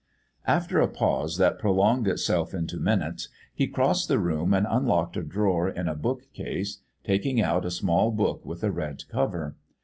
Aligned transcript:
After 0.47 0.81
a 0.81 0.87
pause 0.87 1.37
that 1.37 1.59
prolonged 1.59 2.07
itself 2.07 2.55
into 2.55 2.77
minutes, 2.79 3.29
he 3.53 3.67
crossed 3.67 4.07
the 4.07 4.17
room 4.17 4.51
and 4.51 4.65
unlocked 4.67 5.15
a 5.15 5.21
drawer 5.21 5.69
in 5.69 5.87
a 5.87 5.93
bookcase, 5.93 6.81
taking 7.03 7.39
out 7.39 7.65
a 7.65 7.69
small 7.69 8.09
book 8.09 8.43
with 8.43 8.63
a 8.63 8.71
red 8.71 9.03
cover. 9.09 9.57